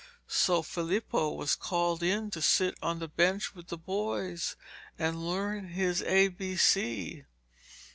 [0.25, 4.55] So Filippo was called in to sit on the bench with the boys
[4.97, 7.23] and learn his A B C.